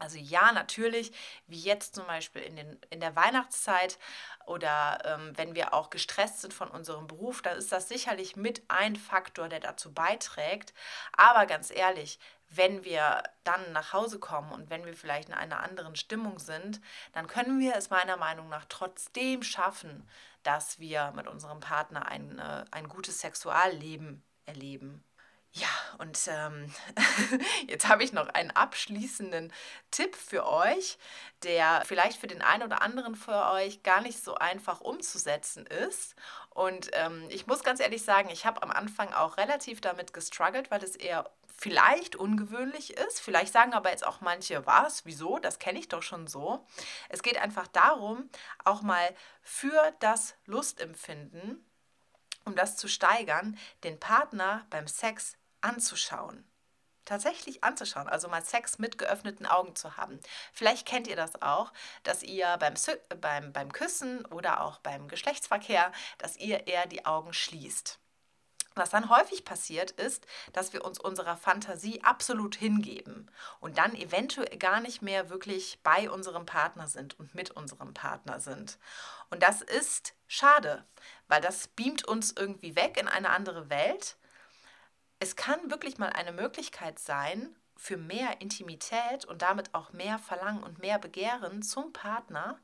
Also 0.00 0.16
ja, 0.16 0.50
natürlich, 0.52 1.12
wie 1.46 1.60
jetzt 1.60 1.94
zum 1.94 2.06
Beispiel 2.06 2.40
in, 2.40 2.56
den, 2.56 2.80
in 2.88 3.00
der 3.00 3.14
Weihnachtszeit 3.16 3.98
oder 4.46 4.98
ähm, 5.04 5.32
wenn 5.36 5.54
wir 5.54 5.74
auch 5.74 5.90
gestresst 5.90 6.40
sind 6.40 6.54
von 6.54 6.70
unserem 6.70 7.06
Beruf, 7.06 7.42
dann 7.42 7.58
ist 7.58 7.70
das 7.70 7.88
sicherlich 7.88 8.34
mit 8.34 8.62
ein 8.68 8.96
Faktor, 8.96 9.50
der 9.50 9.60
dazu 9.60 9.92
beiträgt. 9.92 10.72
Aber 11.12 11.44
ganz 11.44 11.70
ehrlich, 11.70 12.18
wenn 12.50 12.84
wir 12.84 13.22
dann 13.44 13.72
nach 13.72 13.92
Hause 13.92 14.18
kommen 14.18 14.52
und 14.52 14.70
wenn 14.70 14.84
wir 14.84 14.94
vielleicht 14.94 15.28
in 15.28 15.34
einer 15.34 15.62
anderen 15.62 15.96
Stimmung 15.96 16.38
sind, 16.38 16.80
dann 17.12 17.26
können 17.26 17.60
wir 17.60 17.76
es 17.76 17.90
meiner 17.90 18.16
Meinung 18.16 18.48
nach 18.48 18.64
trotzdem 18.68 19.42
schaffen, 19.42 20.08
dass 20.42 20.80
wir 20.80 21.12
mit 21.14 21.26
unserem 21.26 21.60
Partner 21.60 22.06
ein, 22.06 22.38
äh, 22.38 22.64
ein 22.70 22.88
gutes 22.88 23.20
Sexualleben 23.20 24.22
erleben. 24.46 25.04
Ja, 25.52 25.68
und 25.98 26.16
ähm, 26.28 26.72
jetzt 27.68 27.88
habe 27.88 28.04
ich 28.04 28.12
noch 28.12 28.28
einen 28.28 28.52
abschließenden 28.52 29.52
Tipp 29.90 30.14
für 30.14 30.46
euch, 30.46 30.96
der 31.42 31.82
vielleicht 31.84 32.20
für 32.20 32.28
den 32.28 32.40
einen 32.40 32.62
oder 32.62 32.82
anderen 32.82 33.16
für 33.16 33.50
euch 33.50 33.82
gar 33.82 34.00
nicht 34.00 34.22
so 34.22 34.36
einfach 34.36 34.80
umzusetzen 34.80 35.66
ist. 35.66 36.14
Und 36.50 36.90
ähm, 36.92 37.26
ich 37.30 37.48
muss 37.48 37.64
ganz 37.64 37.80
ehrlich 37.80 38.04
sagen, 38.04 38.28
ich 38.30 38.46
habe 38.46 38.62
am 38.62 38.70
Anfang 38.70 39.12
auch 39.12 39.38
relativ 39.38 39.80
damit 39.80 40.12
gestruggelt, 40.12 40.70
weil 40.70 40.84
es 40.84 40.94
eher 40.94 41.28
vielleicht 41.56 42.16
ungewöhnlich 42.16 42.96
ist. 42.96 43.20
Vielleicht 43.20 43.52
sagen 43.52 43.72
aber 43.72 43.90
jetzt 43.90 44.06
auch 44.06 44.20
manche, 44.20 44.66
was, 44.66 45.04
wieso, 45.06 45.38
das 45.38 45.58
kenne 45.58 45.78
ich 45.78 45.88
doch 45.88 46.02
schon 46.02 46.26
so. 46.26 46.66
Es 47.08 47.22
geht 47.22 47.38
einfach 47.38 47.66
darum, 47.68 48.28
auch 48.64 48.82
mal 48.82 49.14
für 49.42 49.92
das 50.00 50.34
Lustempfinden, 50.46 51.64
um 52.44 52.56
das 52.56 52.76
zu 52.76 52.88
steigern, 52.88 53.58
den 53.84 54.00
Partner 54.00 54.66
beim 54.70 54.86
Sex 54.86 55.36
anzuschauen 55.60 56.50
tatsächlich 57.10 57.64
anzuschauen, 57.64 58.08
also 58.08 58.28
mal 58.28 58.44
Sex 58.44 58.78
mit 58.78 58.96
geöffneten 58.96 59.44
Augen 59.44 59.74
zu 59.74 59.96
haben. 59.96 60.20
Vielleicht 60.52 60.86
kennt 60.86 61.08
ihr 61.08 61.16
das 61.16 61.42
auch, 61.42 61.72
dass 62.04 62.22
ihr 62.22 62.56
beim, 62.58 62.74
beim, 63.20 63.52
beim 63.52 63.72
Küssen 63.72 64.24
oder 64.26 64.60
auch 64.62 64.78
beim 64.78 65.08
Geschlechtsverkehr, 65.08 65.92
dass 66.18 66.36
ihr 66.36 66.68
eher 66.68 66.86
die 66.86 67.06
Augen 67.06 67.32
schließt. 67.32 67.99
Was 68.80 68.88
dann 68.88 69.10
häufig 69.10 69.44
passiert 69.44 69.90
ist, 69.90 70.26
dass 70.54 70.72
wir 70.72 70.86
uns 70.86 70.98
unserer 70.98 71.36
Fantasie 71.36 72.02
absolut 72.02 72.56
hingeben 72.56 73.30
und 73.60 73.76
dann 73.76 73.94
eventuell 73.94 74.56
gar 74.56 74.80
nicht 74.80 75.02
mehr 75.02 75.28
wirklich 75.28 75.80
bei 75.82 76.08
unserem 76.08 76.46
Partner 76.46 76.88
sind 76.88 77.18
und 77.18 77.34
mit 77.34 77.50
unserem 77.50 77.92
Partner 77.92 78.40
sind. 78.40 78.78
Und 79.28 79.42
das 79.42 79.60
ist 79.60 80.14
schade, 80.28 80.86
weil 81.28 81.42
das 81.42 81.68
beamt 81.68 82.08
uns 82.08 82.32
irgendwie 82.32 82.74
weg 82.74 82.96
in 82.98 83.06
eine 83.06 83.28
andere 83.28 83.68
Welt. 83.68 84.16
Es 85.18 85.36
kann 85.36 85.70
wirklich 85.70 85.98
mal 85.98 86.14
eine 86.14 86.32
Möglichkeit 86.32 86.98
sein 86.98 87.54
für 87.76 87.98
mehr 87.98 88.40
Intimität 88.40 89.26
und 89.26 89.42
damit 89.42 89.74
auch 89.74 89.92
mehr 89.92 90.18
Verlangen 90.18 90.62
und 90.62 90.78
mehr 90.78 90.98
Begehren 90.98 91.60
zum 91.60 91.92
Partner, 91.92 92.58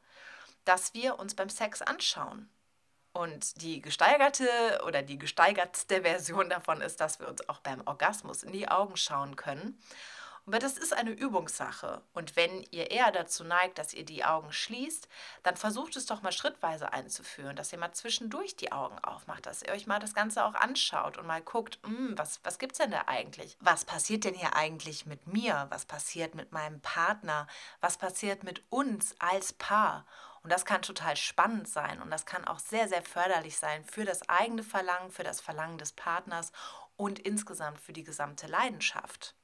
dass 0.64 0.94
wir 0.94 1.18
uns 1.18 1.34
beim 1.34 1.50
Sex 1.50 1.82
anschauen 1.82 2.48
und 3.16 3.62
die 3.62 3.80
gesteigerte 3.80 4.48
oder 4.86 5.02
die 5.02 5.18
gesteigertste 5.18 6.02
Version 6.02 6.50
davon 6.50 6.80
ist, 6.80 7.00
dass 7.00 7.18
wir 7.18 7.28
uns 7.28 7.48
auch 7.48 7.60
beim 7.60 7.82
Orgasmus 7.86 8.42
in 8.42 8.52
die 8.52 8.68
Augen 8.68 8.96
schauen 8.96 9.36
können. 9.36 9.78
Aber 10.46 10.60
das 10.60 10.78
ist 10.78 10.92
eine 10.92 11.10
Übungssache. 11.10 12.02
Und 12.14 12.36
wenn 12.36 12.64
ihr 12.70 12.92
eher 12.92 13.10
dazu 13.10 13.42
neigt, 13.42 13.78
dass 13.78 13.92
ihr 13.92 14.04
die 14.04 14.24
Augen 14.24 14.52
schließt, 14.52 15.08
dann 15.42 15.56
versucht 15.56 15.96
es 15.96 16.06
doch 16.06 16.22
mal 16.22 16.30
schrittweise 16.30 16.92
einzuführen, 16.92 17.56
dass 17.56 17.72
ihr 17.72 17.78
mal 17.78 17.92
zwischendurch 17.92 18.54
die 18.54 18.70
Augen 18.70 18.96
aufmacht, 19.00 19.46
dass 19.46 19.62
ihr 19.62 19.72
euch 19.72 19.88
mal 19.88 19.98
das 19.98 20.14
Ganze 20.14 20.44
auch 20.44 20.54
anschaut 20.54 21.18
und 21.18 21.26
mal 21.26 21.42
guckt, 21.42 21.80
hm, 21.84 22.16
was, 22.16 22.38
was 22.44 22.60
gibt 22.60 22.72
es 22.72 22.78
denn 22.78 22.92
da 22.92 23.04
eigentlich? 23.06 23.56
Was 23.58 23.84
passiert 23.84 24.22
denn 24.22 24.34
hier 24.34 24.54
eigentlich 24.54 25.04
mit 25.04 25.26
mir? 25.26 25.66
Was 25.70 25.84
passiert 25.84 26.36
mit 26.36 26.52
meinem 26.52 26.80
Partner? 26.80 27.48
Was 27.80 27.96
passiert 27.96 28.44
mit 28.44 28.62
uns 28.70 29.16
als 29.18 29.52
Paar? 29.52 30.06
Und 30.46 30.52
das 30.52 30.64
kann 30.64 30.80
total 30.80 31.16
spannend 31.16 31.66
sein 31.66 32.00
und 32.00 32.08
das 32.08 32.24
kann 32.24 32.44
auch 32.44 32.60
sehr, 32.60 32.86
sehr 32.86 33.02
förderlich 33.02 33.56
sein 33.56 33.82
für 33.82 34.04
das 34.04 34.28
eigene 34.28 34.62
Verlangen, 34.62 35.10
für 35.10 35.24
das 35.24 35.40
Verlangen 35.40 35.76
des 35.76 35.90
Partners 35.90 36.52
und 36.94 37.18
insgesamt 37.18 37.80
für 37.80 37.92
die 37.92 38.04
gesamte 38.04 38.46
Leidenschaft. 38.46 39.34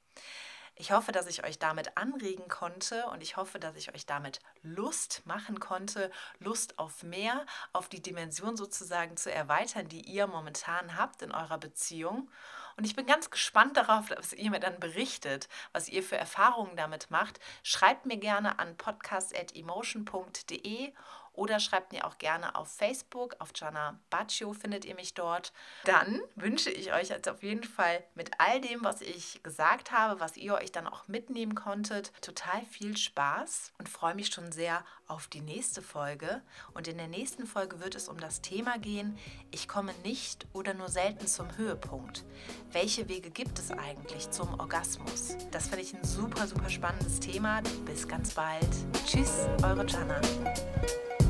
Ich 0.75 0.91
hoffe, 0.91 1.12
dass 1.12 1.26
ich 1.26 1.45
euch 1.45 1.59
damit 1.59 1.99
anregen 1.99 2.49
konnte 2.49 3.05
und 3.07 3.23
ich 3.23 3.37
hoffe, 3.37 3.59
dass 3.59 3.76
ich 3.76 3.95
euch 3.95 4.07
damit 4.07 4.41
Lust 4.62 5.21
machen 5.26 5.61
konnte, 5.61 6.11
Lust 6.38 6.79
auf 6.79 7.02
mehr, 7.02 7.45
auf 7.73 7.91
die 7.91 8.00
Dimension 8.00 8.57
sozusagen 8.57 9.19
zu 9.19 9.31
erweitern, 9.31 9.88
die 9.88 10.00
ihr 10.00 10.26
momentan 10.26 10.97
habt 10.97 11.21
in 11.23 11.33
eurer 11.33 11.59
Beziehung. 11.59 12.31
Und 12.76 12.87
ich 12.87 12.97
bin 12.97 13.05
ganz 13.07 13.31
gespannt 13.31 13.76
darauf, 13.76 14.09
was 14.11 14.33
ihr 14.33 14.50
mir 14.50 14.61
dann 14.61 14.81
berichtet, 14.81 15.50
was 15.73 15.91
ihr 15.91 16.02
für 16.02 16.17
Erfahrungen 16.17 16.75
damit 16.75 17.11
macht. 17.11 17.38
Schreibt 17.62 18.07
mir 18.07 18.17
gerne 18.17 18.59
an 18.59 18.79
podcast.emotion.de 18.79 20.95
oder 21.33 21.61
schreibt 21.61 21.93
mir 21.93 22.07
auch 22.07 22.19
gerne 22.19 22.55
auf 22.55 22.69
Facebook, 22.69 23.37
auf 23.39 23.51
Jana 23.55 23.99
Baccio 24.11 24.53
findet 24.53 24.85
ihr 24.85 24.95
mich 24.95 25.15
dort. 25.15 25.53
Dann 25.85 26.21
wünsche 26.35 26.71
ich 26.71 26.93
euch 26.93 27.09
jetzt 27.09 27.29
auf 27.29 27.43
jeden 27.43 27.65
Fall 27.65 28.05
mit 28.15 28.31
all 28.39 28.61
dem, 28.61 28.85
was 28.85 29.01
ich 29.01 29.43
gesagt 29.43 29.93
habe, 29.93 30.21
was 30.21 30.37
ihr 30.37 30.55
euch 30.55 30.73
dann 30.73 30.87
auch 30.87 31.09
mitnehmen 31.09 31.55
konntet, 31.55 32.12
total 32.23 32.65
viel 32.67 32.97
Spaß 32.97 33.73
und 33.79 33.89
freue 33.89 34.15
mich 34.15 34.29
schon 34.29 34.53
sehr 34.53 34.85
auf 35.07 35.27
die 35.27 35.41
nächste 35.41 35.83
Folge. 35.83 36.43
Und 36.75 36.89
in 36.89 36.99
der 36.99 37.09
nächsten 37.09 37.47
Folge 37.47 37.81
wird 37.81 37.95
es 37.95 38.09
um 38.09 38.19
das 38.19 38.41
Thema 38.41 38.79
gehen, 38.79 39.19
ich 39.51 39.69
komme 39.69 39.93
nicht 40.05 40.47
oder 40.53 40.75
nur 40.75 40.89
selten 40.89 41.27
zum 41.27 41.57
Höhepunkt. 41.57 42.25
Welche 42.73 43.09
Wege 43.09 43.31
gibt 43.31 43.59
es 43.59 43.71
eigentlich 43.71 44.31
zum 44.31 44.59
Orgasmus? 44.59 45.37
Das 45.51 45.69
finde 45.69 45.83
ich 45.83 45.95
ein 45.95 46.05
super, 46.05 46.47
super 46.47 46.69
spannendes 46.69 47.21
Thema. 47.21 47.62
Bis 47.85 48.09
ganz 48.09 48.35
bald. 48.35 48.69
Tschüss, 49.07 49.47
eure 49.62 49.87
Jana. 49.87 50.21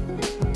Bye. 0.08 0.51